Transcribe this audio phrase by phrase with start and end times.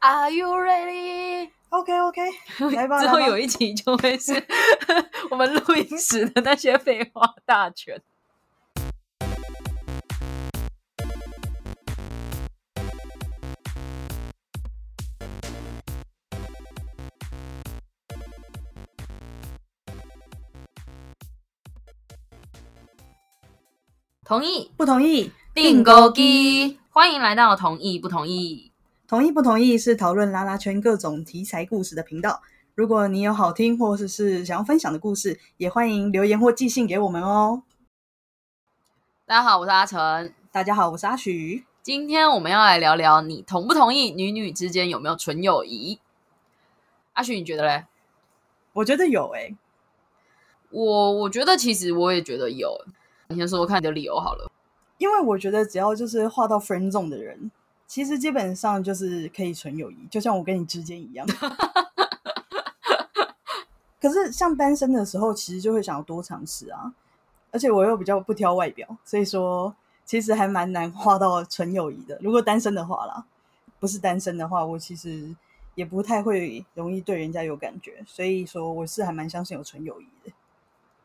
[0.00, 1.50] Are you ready?
[1.70, 2.20] OK OK，
[2.74, 3.00] 来吧。
[3.00, 4.32] 之后有一集就会是
[5.30, 8.00] 我们录音时的那些废话大全。
[24.24, 25.32] 同意不同意？
[25.54, 28.67] 定勾机，欢迎来到同意不同意。
[29.08, 32.42] 同意不同意是讨论拉拉圈各种题材故事的频道。
[32.74, 37.62] 如果你有好听或者是想要分享的故事，也欢迎留言或寄信给我们哦。
[39.24, 40.30] 大家好，我是阿成。
[40.52, 41.64] 大家好，我是阿许。
[41.82, 45.98] 今天我们要来聊聊，你同不同意女女之间有没有纯友谊？
[47.14, 47.86] 阿许，你觉得嘞？
[48.74, 49.56] 我觉得有诶。
[50.68, 52.78] 我我觉得其实我也觉得有。
[53.28, 54.52] 你先说说看你的理由好了。
[54.98, 57.50] 因为我觉得只要就是画到 friend zone 的人。
[57.88, 61.26] 其实基本上就是可以纯友谊，就像我跟你之间一样。
[63.98, 66.92] 可是像单身的时候，其实就会想要多尝试啊。
[67.50, 72.18] 而且我又比较不挑外表，所以说其实还蛮难画到纯友谊的。
[72.20, 73.24] 如果单身的话啦，
[73.80, 75.34] 不是单身的话，我其实
[75.74, 78.04] 也不太会容易对人家有感觉。
[78.06, 80.32] 所以说我是还蛮相信有纯友谊的。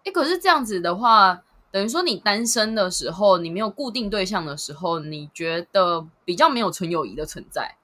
[0.04, 1.42] 哎，可是这样子的话。
[1.74, 7.78] 等于说，你单身的时候，你没有固定对象的时候，你觉得比较没有纯友谊的存在。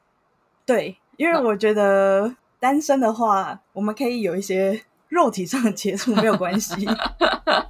[0.63, 6.87] 对，因为我觉得单身的话，我们可以有一些肉体上的接触，没有关系。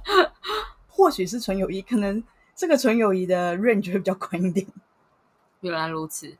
[0.88, 2.22] 或许是纯友谊，可能
[2.54, 4.66] 这个纯友谊的 range 会比较宽一点。
[5.60, 6.36] 原来如此。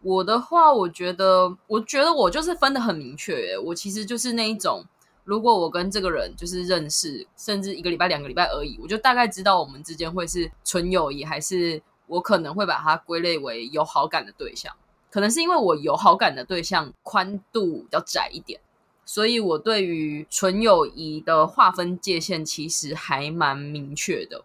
[0.00, 3.58] 我的话，我觉得，我觉得我就是分的很明确。
[3.58, 4.84] 我其实就是那一种。
[5.24, 14.74] 如果我跟这个人就是认识，甚至一个礼拜、两个礼拜而已，我就大概知道我们之间会是纯友谊，还是我可能会把它归类为有好感的对象。
[15.10, 18.60] 可能是因为我有好感的对象宽度比较窄一点，
[19.04, 24.44] 所以我对于纯友谊的划分界限其实还蛮明确的。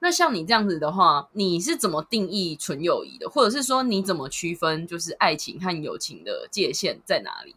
[0.00, 3.28] 那像你这样子的话，你是怎么定义纯友谊的？
[3.30, 7.56] 或者是说你怎么区分就是爱情和友情的界限在哪里？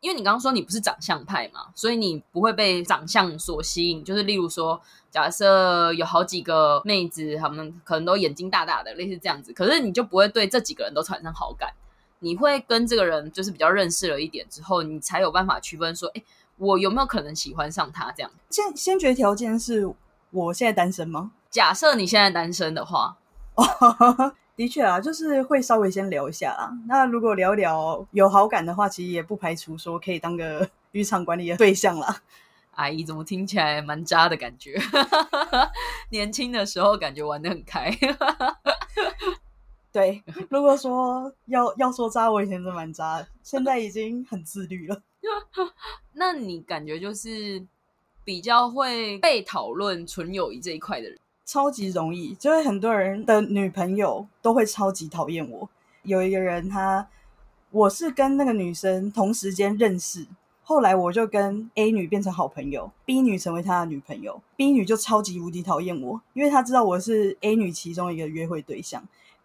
[0.00, 4.04] 因为你刚刚说你不是长相派嘛，所以你不会被长相所吸引。
[4.04, 11.72] 就是例如说，假设有好几个妹子，她们可能都眼睛大大的，类似这样子，可是你就不会对这几个人都产生好感。
[12.20, 16.22] 你会跟这个人就是比较认识了一点之后，你才有办法区分说，哎，
[16.56, 18.12] 我有没有可能喜欢上他？
[18.12, 19.92] 这样先先决条件是
[20.30, 21.32] 我现在单身吗？
[21.50, 23.16] 假设你现在单身的话。
[24.58, 26.76] 的确啊，就是会稍微先聊一下啦。
[26.88, 32.22] 那如果聊聊有好感的话，其实也不排除说可以当个 渔场管理的对象啦。
[32.72, 34.76] 阿姨怎么听起来蛮渣的感觉？
[36.10, 37.96] 年轻的时候感觉玩的很开。
[39.92, 40.20] 对，
[40.50, 45.00] 如果说要要说渣，我以前是蛮渣的，现在已经很自律了。
[46.14, 47.64] 那你感觉就是
[48.24, 51.16] 比较会被讨论纯友谊这一块的人？
[51.48, 55.66] 超级容易，就是很多人的女朋友都会超级讨厌我。
[56.02, 57.08] 有一个人，他
[57.70, 60.26] 我是跟那个女生同时间认识，
[60.62, 69.02] 后来我就跟 A 女变成好朋友，B 女成为他的女朋友，B 女就超级无敌讨厌我，因为她知道我是 A 女其中一个约会对象。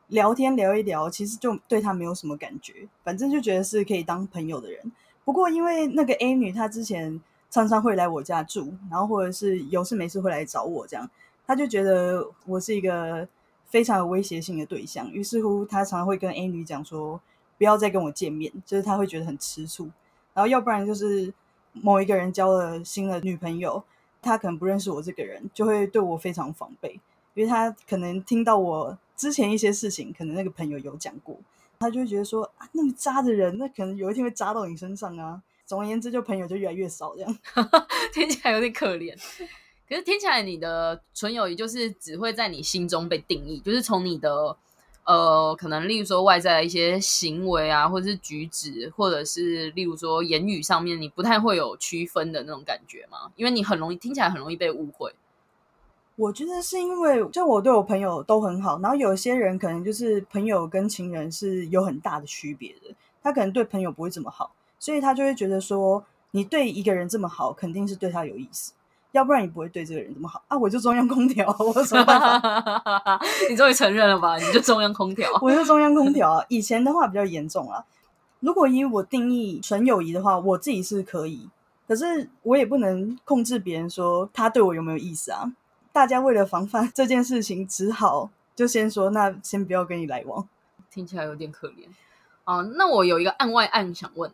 [0.09, 4.92] 聊天聊一聊，其实就对她没有什么感觉，反正就觉得是可以当朋友的人。
[5.24, 11.09] 不过因为那个 A 女她之前常常会来我家住，然后或者是有事没事会来找我这样。
[11.46, 13.28] 他就觉得我是一个
[13.68, 17.20] 非常有威胁性的对象，于是乎他常常会跟 A 女讲说，
[17.58, 19.90] 不要再跟我见面，就是他会觉得很吃醋。
[20.34, 21.34] 然后要不然就是
[21.74, 23.84] 某一个人交了新的女朋友，
[24.22, 27.00] 他可能不认识我这个人，就会对我非常防备，
[27.34, 31.38] 因为他可能听到我之前一些事情，可能那个朋友有讲过，
[31.80, 35.42] 他就会觉得说啊，那么渣的人，那可能有一天会渣到你身上啊。
[35.66, 37.38] 总而言之，就朋友就越来越少，这样
[38.14, 39.18] 听起来有点可怜。
[39.88, 44.55] 可是听起来，你的纯友谊就是只会在你心中被定义，就是从你的
[45.05, 53.31] 呃，可能例如说外在的一些行为啊，或者是举止，或者是例如说言语上面，你不太会有区分的那种感觉吗？
[53.35, 55.13] 因为你很容易听起来很容易被误会。
[56.15, 68.71] 我觉得是因为，就我对我朋友都很好，然后有些人可能就是朋友跟情人是有很大的区别的，他可能对朋友不会这么好，所以他就会觉得说，你对一个人这么好，肯定是对他有意思。
[69.13, 70.57] 要不然你不会对这个人这么好啊！
[70.57, 73.21] 我就中央空调， 我有什么办法？
[73.50, 74.36] 你终于承认了吧？
[74.38, 76.45] 你就中央空调， 我是中央空调啊！
[76.50, 77.86] 以前的话比较严重啊。
[78.39, 81.48] 如果以我定义纯友谊的话，我自己是可以，
[81.88, 85.54] 可是我也不能控制别人说他对我有没有意思啊。
[85.92, 90.48] 大家为了防范这件事情，只好就先说那先不要跟你来往。
[90.89, 91.86] 听起来有点可怜。
[92.45, 94.31] 哦，那我有一个案外案想问，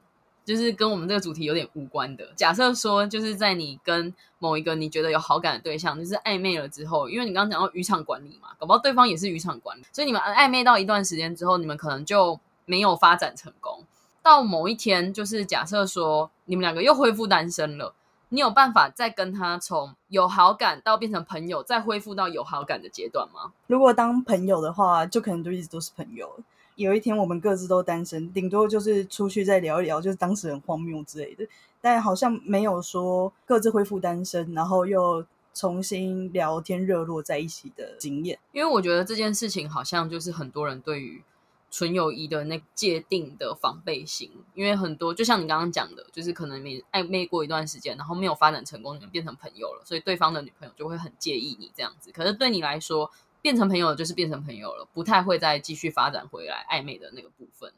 [0.50, 2.28] 就是跟我们这个主题有点无关的。
[2.36, 13.84] 假设说，就是在你跟某一个你觉得有好感的对象，就是暧昧了之后，因为你刚刚讲到渔场管理嘛，搞不好对方也是渔场管理，所以你们暧昧到一段时间之后，你们可能就没有发展成功。
[14.24, 17.94] 到某一天，就是假设说你们两个又恢复单身了，
[18.30, 23.52] 你有办法再跟他从有好感到变成朋友，再恢复到有好感的阶段吗？
[23.68, 26.40] 如果当朋友的话，就可能就一直都是朋友。
[26.84, 31.46] 有一天我们各自都单身，顶多就是出去再聊一聊，就是当时很荒谬之类的，
[31.82, 38.40] 但好像没有说各自恢复单身，然后又重新聊天热络在一起的经验。
[38.54, 41.22] 因为我觉得这件事情好像就是很多人对于
[41.70, 52.10] 纯友谊的那界定的防备心，因为很多就像你刚刚讲的，就是可能你暧昧过一段时间，然后没有发展成功，你们变成朋友了，所以对方的女朋友就会很介意你这样子。
[52.14, 53.12] 可是对你来说，
[53.42, 57.72] 变成朋友就是变成朋友了，不太会再继续发展回来暧昧的那个部分。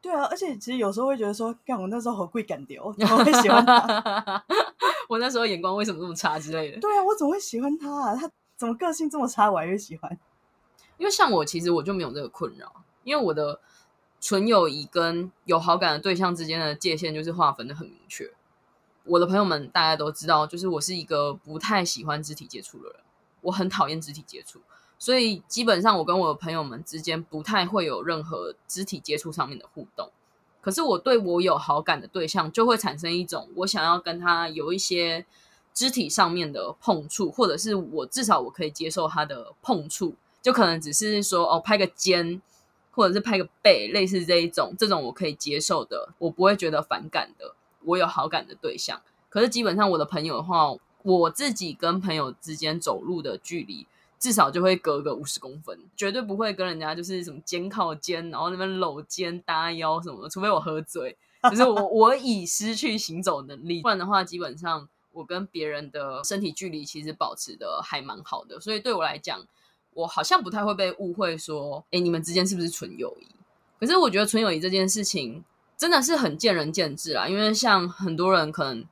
[0.00, 4.44] 对啊，而且其实有时候会觉得说，干我那时候好贵感丢，怎么会喜欢他？
[5.08, 6.80] 我那时候眼光为什么这么差之类的？
[6.80, 8.14] 对啊，我怎么会喜欢他啊？
[8.14, 10.18] 他怎么个性这么差，我还会喜欢？
[10.98, 12.72] 因为像我，其实我就没有这个困扰，
[13.04, 13.60] 因为我的
[14.20, 18.30] 纯友谊跟有好感的对象之间的界限就是划分的很明确。
[19.04, 23.00] 我的朋友们大家都知道，就是我是一个不太喜欢肢体接触的人，
[23.40, 24.60] 我很讨厌肢体接触。
[24.98, 30.10] 所以基本上，我跟我的朋友们之间不太会有任何肢体接触上面的互动。
[30.60, 35.24] 可是我对我有好感的对象，就会产生一种我想要跟他有一些
[35.72, 42.42] 肢体上面的碰触，或者是我至少我可以接受他的碰触，就可能只是说哦拍个肩，
[42.90, 47.54] 或者是拍个背，类似这一种，这种我可以接受的，我不会觉得反感的。
[47.84, 53.86] 我有好感的对象，可是基本上我的朋友的话，我自己跟朋友之间走路的距离。
[54.18, 61.16] 至少就会隔个五十公分，绝对不会跟人家就是什么肩靠肩，然后那边搂肩搭腰什么的，除非我喝醉，
[61.50, 69.46] 就是我我已失去行走能力，不然的话，基本上我跟别人的身体距离其实保持的还蛮好的，所以对我来讲，
[69.92, 73.26] 我好像不太会被误会说，哎，你们之间是不是纯友谊？
[73.78, 75.44] 可是我觉得纯友谊这件事情
[75.76, 78.84] 真的是很见仁见智啦，因为像很多人可能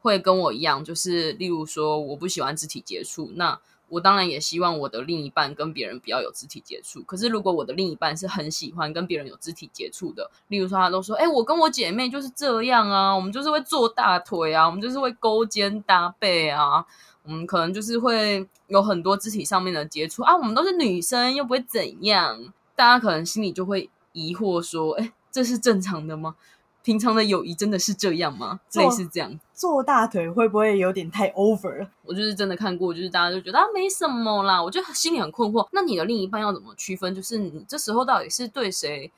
[0.00, 3.60] 会跟我一样，就是例如说我不喜欢肢体接触，那。
[3.90, 7.02] 我当然也希望我的另一半跟别人不要有肢体接触。
[7.02, 16.86] 可是，如果我的另一半是很喜欢跟别人有肢体接触的，例如说，他都说：“哎，我跟我姐妹就是这样啊，我们就是会坐大腿啊，我们就是会勾肩搭背啊，
[17.24, 26.36] 我们可能就是会有很多肢体上面的接触啊，我们都是女生，又不会怎样。”大家可能心里就会疑惑说：“哎，这是正常的吗？”
[26.82, 28.60] 平常的友谊真的是这样吗？
[28.74, 31.90] 类似这样坐大腿会不会有点太 over 了？
[32.04, 34.62] 我就是真的看过，就是大家就觉得啊没什么啦。
[34.62, 37.14] 我就心里很困惑，那你的另一半要怎么区分？
[37.14, 39.12] 就是你这时候到底是对谁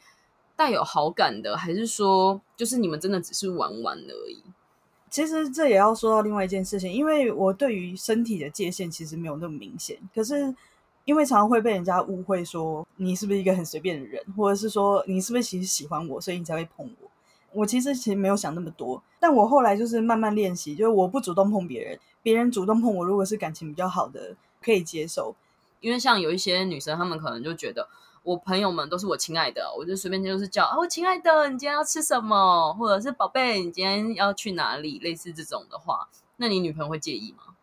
[0.56, 4.42] 带有好感的，还是说就是你们真的只是玩玩而已？
[5.08, 10.52] 其实这也要说到另外一件事情，因为我对于身体的界限其实没有那么明显，可是
[11.04, 17.08] 因为常常会被人家误会说你是不是一个很随便的人，或者是说你是不是其实喜欢我，所以你才会碰我。
[17.54, 25.34] 我其实其实没有想那么多，但我后来就是慢慢练习，就是我不主动碰别人，别人主动碰我，如果是感情比较好的，可以接受。
[25.80, 27.88] 因为像有一些女生，她们可能就觉得
[28.22, 32.72] 我朋友们都是我亲爱的，我就随便就是叫啊，我亲爱的，你今天要吃什么？
[32.74, 34.98] 或者是宝贝，你今天要去哪里？
[35.00, 37.54] 类似这种的话，那你女朋友会介意吗？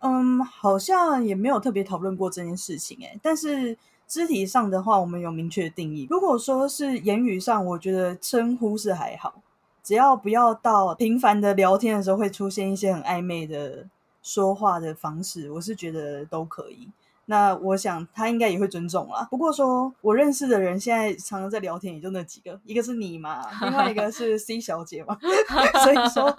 [0.00, 3.76] 嗯，好像也没有特别讨论过这件事情，哎，但是。
[4.08, 6.06] 肢体上的话，我们有明确的定义。
[6.08, 9.42] 如果说是言语上，我觉得称呼是还好，
[9.82, 13.86] 只要不要到频繁的聊天的时候会出现一些很暧昧的
[14.22, 16.88] 说话的方式，我是觉得都可以。
[17.26, 19.28] 那我想他应该也会尊重啦。
[19.30, 25.18] 不过说我认识的人现在常常在聊天，也就那几个，一个是你嘛，另外一个是 C 小姐嘛，
[25.84, 26.34] 所以说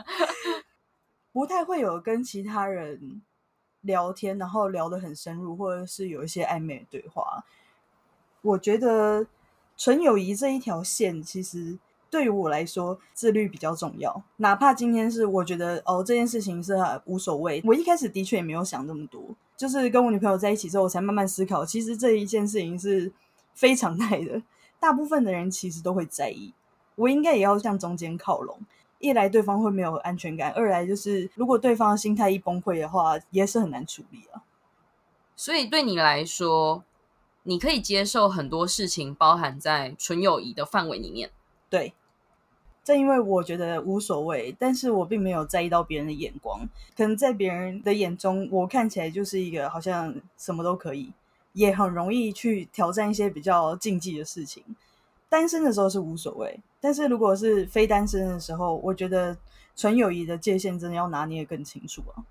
[1.31, 3.21] 不太会有跟其他人
[3.81, 7.43] 聊天，然后聊得很深入，或者是有一些暧昧的对话。
[8.41, 9.27] 我觉得
[9.77, 11.77] 纯友谊这一条线，其实
[12.09, 14.23] 对于我来说，自律比较重要。
[14.37, 19.21] 哪怕今天是我觉得哦这件事情是无所谓，我一开始的确也没有想那么多。
[19.57, 23.11] 就是跟我女朋友在一起之后，我才慢慢思考，其实这一件事情是
[23.53, 24.41] 非常态的。
[24.79, 26.53] 大部分的人其实都会在意，
[26.95, 28.57] 我应该也要向中间靠拢。
[28.99, 34.43] 一来对方会没有安全感，二来就是如果对方心态一崩溃的话，也是很难处理啊。
[35.35, 36.83] 所以对你来说。
[37.43, 41.29] 你可以接受很多事情包含在纯友谊的范围里面，
[41.69, 41.93] 对。
[42.81, 46.67] 正因为我觉得无所谓，但是我并没有在意到别人的眼光，
[46.97, 51.13] 可能在别人的眼中，我看起来就是一个好像什么都可以，
[51.53, 54.63] 也很容易去挑战一些比较禁忌的事情。
[55.27, 59.37] 单身的时候是无所谓，但是如果是非单身的时候，我觉得
[59.75, 62.25] 纯友谊的界限真的要拿捏更清楚啊。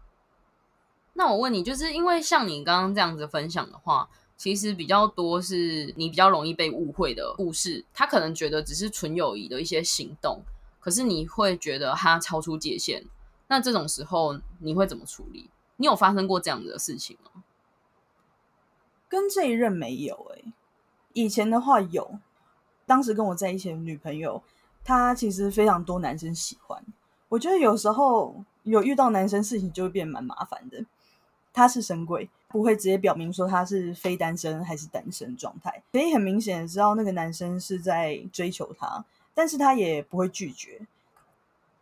[1.13, 10.41] 那我问你，就是因为像你刚刚这样子分享的话，其实比较多是你比较容易被误会的故事，他可能觉得只是纯友谊的一些行动，
[10.79, 13.05] 可是你会觉得他超出界限。
[13.49, 15.51] 那这种时候你会怎么处理？
[15.77, 17.43] 你有发生过这样子的事情吗？
[19.09, 20.53] 跟这一任没有哎，
[21.13, 22.19] 以前的话有。
[22.87, 24.43] 当时跟我在一起的女朋友，
[24.83, 26.83] 她其实非常多男生喜欢。
[27.29, 30.85] 我觉得有时候有遇到男生，事情就会变蛮麻烦的。
[31.53, 40.81] 他是神鬼，不会直接表明说他是非单身还是单身状态，可以很明显的知道那个男生是在追求他，但是他也不会拒绝。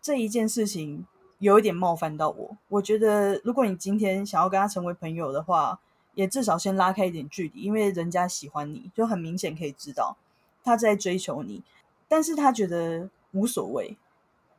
[0.03, 1.07] 这一件事情
[1.39, 2.57] 有一点冒犯到我。
[2.69, 5.81] 我觉得如果你今天想要跟他成为朋友的话，
[6.15, 10.17] 也至少先拉开一点距离，因为人家喜欢你就很明显可以知道。
[10.65, 11.63] 他在追求你，
[12.09, 13.97] 但是他觉得无所谓，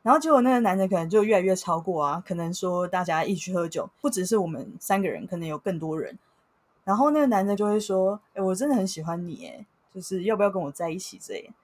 [0.08, 6.18] 然后结果那个男的可能就越来越超过啊，可能说大家一起喝酒，不只是我们三个人，可能有更多人，
[6.82, 11.54] 然后那个男的就会说：“哎，我真的很喜欢你，哎，就是要不要跟我在一起？”这样，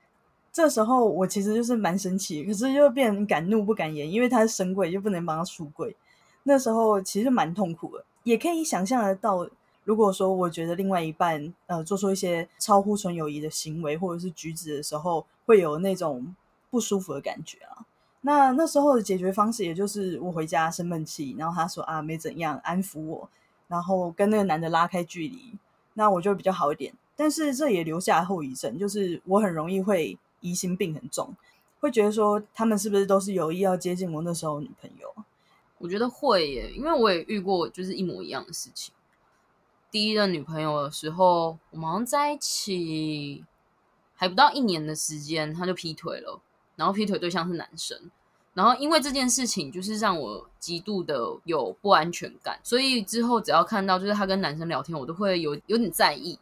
[0.53, 5.97] 这时候我其实就是蛮生气，可是又变敢怒不敢言，因为他是神贵，又不能帮他赎贵，
[6.43, 9.49] 那时候其实蛮痛苦的，也可以想象得到。
[9.85, 16.37] 如果说我觉得另外一半呃做出一些超乎纯友谊的行为或者是举止的时候，会有那种
[16.69, 17.87] 不舒服的感觉啊，
[18.27, 23.29] 那那时候的解决方式也就是我回家生闷气，然后他说啊没怎样安抚我，
[23.69, 25.53] 然后跟那个男的拉开距离，
[25.93, 26.95] 那我就比较好一点。
[27.15, 31.35] 但是这也留下后遗症，就是我很容易会疑心病很重，
[31.81, 35.15] 会觉得说他们是不是都是有意要接近我那时候女朋友？
[35.77, 38.95] 我觉得会耶，因为我也遇过就是一模一样的事情。
[39.91, 43.45] 第一任女朋友的时候，我们好像在一起
[44.15, 46.41] 还不到一年的时间，他就劈腿了。
[46.77, 48.11] 然后劈腿对象是男生，
[48.53, 56.39] 然后因为这件事情就是让我极度的有不安全感，所以之后只要看到就是他跟男生聊天，我都会有有点在意，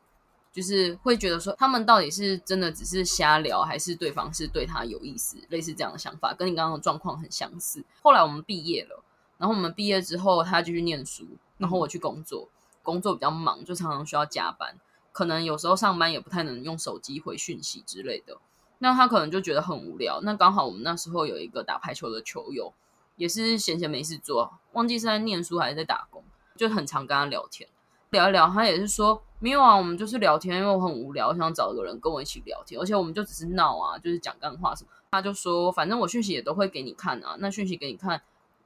[0.52, 7.84] 就是会觉得说他们到底是真的只是瞎聊，还是对方是对他有意思，类似这样的想法，跟你刚刚的状况很相似。
[8.02, 9.02] 后来我们毕业了，
[9.38, 11.26] 然后我们毕业之后，他继续念书，
[11.58, 12.48] 然后我去工作。
[12.84, 14.74] 工作比较忙，就常常需要加班，
[15.12, 18.38] 可能有时候上班也不太能用手机回讯息之类的。
[18.82, 20.20] 那他可能就觉得很无聊。
[20.22, 22.74] 那刚好我们那时候有一个打排球的球友，
[23.14, 26.24] 也是闲闲没事做，忘记是在念书还是在打工，
[26.56, 27.68] 就很常跟他聊天，
[28.10, 28.48] 聊一聊。
[28.48, 34.90] 他也是说没有啊，我们就是聊天，因为我很无聊，想找一个人跟我一起聊天，而且我们就只是闹啊，就是讲干话什么。
[35.12, 38.20] 他就说，反正我讯息也都会给你看啊，那讯息给你看，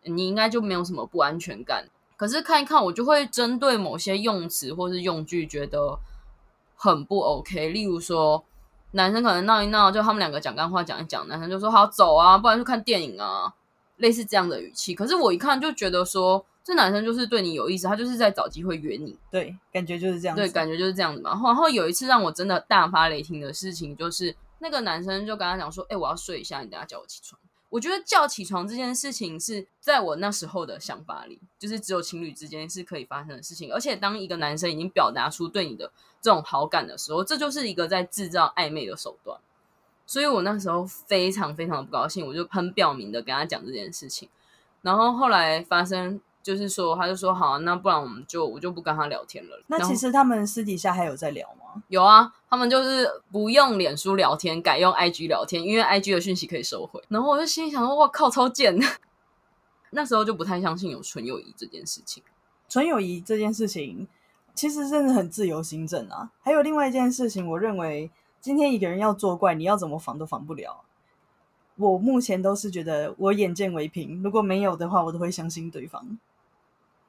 [0.04, 1.90] 你应该就没有什么不安全感。
[2.16, 5.98] 可是看一看，我就会针对某些用词或是用句觉得
[6.74, 7.68] 很不 OK。
[7.68, 8.42] 例如说，
[8.92, 13.52] 男生可能闹一闹，就他们两个讲干话讲一讲，男生就说好走啊，不然去看电影啊，
[13.96, 14.94] 类似这样的语气。
[14.94, 19.18] 可是我一看就觉得说，这男生就是对你有意思，他就是在找机会约你。
[19.30, 20.36] 对，感觉就是这样。
[20.36, 21.30] 对，感觉就是这样子嘛。
[21.44, 27.38] 然后有一次让我真的大发雷霆的事情，就是那个男生就跟他讲说：“哎，我要睡一下，你等下叫我起床。”
[27.76, 33.70] 我觉得叫起床这件事情是在我那时候的想法里，就是只有情侣之间是可以发生的事情。
[33.70, 35.92] 而且当一个男生已经表达出对你的
[36.22, 39.38] 这种好感的时候，这就是一个在制造暧昧的手段。
[40.06, 44.26] 所以我那时候非常非常的不高兴，我就很表明的跟他讲这件事情。
[44.80, 46.18] 然后后来发生。
[46.46, 49.60] 就是说，他就说好，那不然我们就我就不跟他聊天了。
[49.66, 51.65] 那其实他们私底下还有在聊吗？
[51.88, 57.02] 有啊，他们就是不用脸书聊天，改用 IG 聊天，因为 IG 的讯息可以收回。
[57.08, 58.78] 然后我就心里想说，哇靠，超贱！
[59.90, 62.22] 那时候就不太相信有纯友谊这件事情。
[62.68, 64.08] 纯友谊这件事情
[64.54, 66.30] 其实真的很自由行政啊。
[66.40, 70.82] 还有另外一件事情，我认为今天一个人要作怪，你要怎么防都防不了。
[71.76, 76.18] 我目前都是觉得我眼见为凭，如果没有的话，我都会相信对方。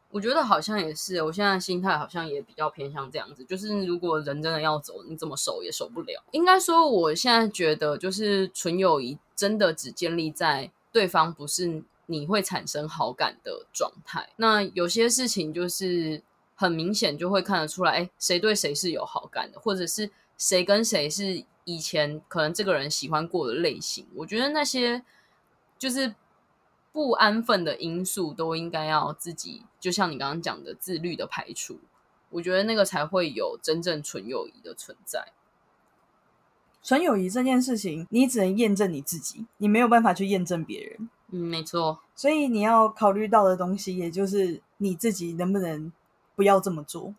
[0.09, 6.23] 我觉得好像也是，我现在心态好像也比较偏向这样子，就是如果人真的要走，你怎么守也守不了。
[6.31, 14.29] 应该说，我现在觉得就是纯友谊真的只建立在对方不是你会产生好感的状态。
[14.37, 16.21] 那有些事情就是
[16.55, 24.07] 很明显就会看得出来，哎，谁对谁是有好感的，或者是谁跟谁是以前可能这个人喜欢过的类型。
[24.15, 25.03] 我觉得那些
[25.77, 26.15] 就是。
[26.91, 31.79] 不安分的因素都应该要自己，就像你刚刚讲的，自律的排除。
[32.29, 35.27] 我觉得那个才会有真正纯友谊的存在。
[36.84, 41.10] 纯友谊这件事情，你只能验证你自己，你没有办法去验证别人。
[41.32, 42.00] 嗯，没错。
[42.15, 45.91] 所以你要考虑到的东西，也就是你自己能不能
[46.36, 47.13] 不要这么做。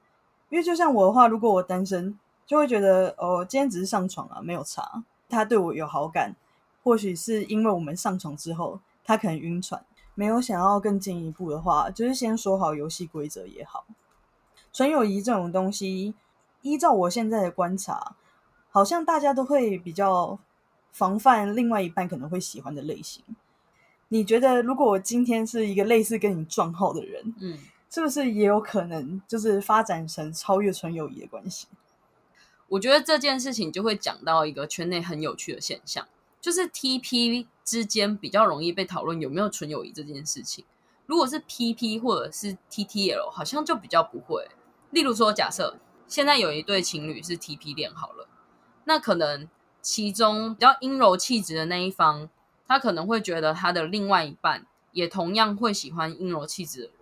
[0.49, 5.05] 因为就像我的话，如果我单身，就会觉得哦，今天只是上床啊，没有差。
[5.29, 6.35] 他对我有好感，
[6.83, 9.83] 或许是因为我们上床之后，他可能晕船，
[10.15, 13.87] 没有想要更进一步的话，就是先说好游戏规则也好。
[14.71, 16.15] 纯友谊这种东西，
[16.61, 18.17] 依照我现在的观察，
[18.69, 20.39] 好像大家都会比较
[20.93, 23.25] 防范另外一半可能会喜欢的类型。
[24.09, 31.67] 你觉得，如果我今天是一个类似跟你撞号的人，嗯，是不是也有可能就是发展成超越纯友谊的关系？
[32.69, 36.07] 我觉得这件事情就会讲到一个圈内很有趣的现象，
[36.49, 40.65] 就是 TP 之间比较容易被讨论有没有纯友谊这件事情。
[41.05, 44.49] 如果是 PP 或者是 TTL，好像就比较不会。
[44.89, 45.77] 例如说，假设
[46.07, 48.27] 现在有一对情侣是 TP 恋好了，
[48.85, 49.47] 那可能
[49.83, 52.31] 其中比较阴柔气质的那一方，
[52.67, 56.95] 他可能会觉得他的另外一半也同样会喜欢阴柔气质的人，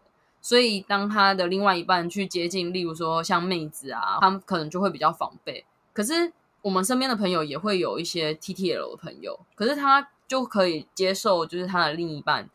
[0.43, 5.65] 所以当他的另外一半去接近，例如说像妹子啊，他们可能就会比较防备。
[5.93, 6.33] 可是
[6.67, 12.51] 我们身边的朋友也会有一些 TTL 的朋友，可是他就可以接受，就是他的另一半。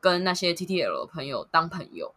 [0.00, 2.14] 跟那些 TTL 的朋友当朋友，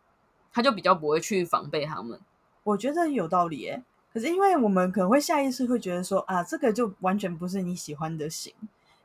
[0.53, 2.19] 他就比较不会去防备他们。
[2.63, 3.81] 我觉得有道理耶。
[4.13, 8.53] 可是因为我们可能会下意识会觉得说啊，这个就完全不是你喜欢的型，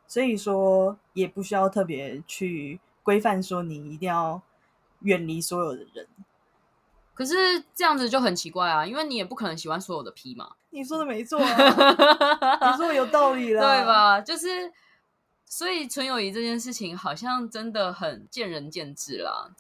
[0.07, 4.43] 所以说也不需要特别去规范说你一定要
[5.00, 6.07] 远离所有的人。
[7.16, 7.35] 可是
[7.75, 10.50] 这样子就很奇怪啊，因为你也不可能喜欢所有的 P 嘛。
[10.70, 14.20] 你说的没错， 你说有道理了，对吧？
[14.20, 14.73] 就是。
[15.49, 19.54] 所以纯友谊这件事情好像真的很见仁见智啦。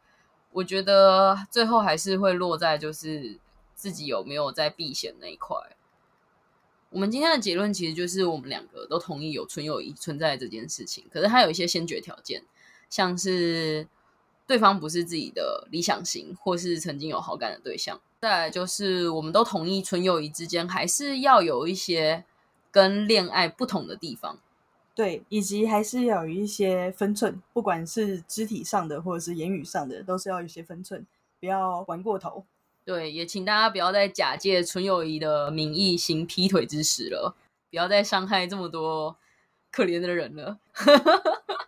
[0.50, 3.38] 我觉得最后还是会落在就是
[3.72, 5.56] 自己有没有在避险那一块。
[6.90, 12.42] 我们今天的结论其实就是我们两个都同意有纯友谊存在这件事情，可是它有一些先决条件，
[12.90, 13.86] 像是
[14.46, 18.00] 对方不是自己的理想型，或是曾经有好感的对象。
[18.20, 22.24] 再来就是我们都同意纯友谊之间还是要有一些
[22.70, 24.38] 跟恋爱不同的地方。
[24.94, 31.06] 对，以及还是要有一些分寸，不管是肢体上的或者是言语上的，都是要有一些分寸，
[31.38, 32.44] 不要玩过头。
[32.82, 37.34] 对，也请大家不要再假借纯友谊的名义行劈腿之实了，
[37.68, 39.16] 不要再伤害这么多
[39.70, 40.58] 可怜的人了，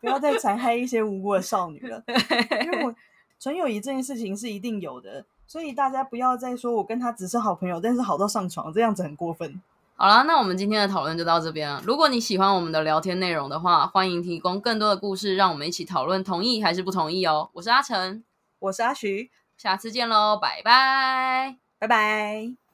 [0.00, 2.02] 不要再残害一些无辜的少女了。
[2.64, 2.94] 因为我
[3.38, 9.60] 纯友谊这件事情是一定有的，所以大家不要再说我跟他只是好朋友，但是好到上床，这样子很过分。
[9.96, 11.82] 好了，那我们今天的讨论就到这边了。
[11.84, 17.50] 如果你喜欢我们的聊天内容的话，欢迎提供更多的故事，让我们一起讨论，同意还是不同意哦。
[17.52, 18.22] 我是阿成，
[18.60, 22.67] 我是阿徐，下次见喽，拜拜，拜拜。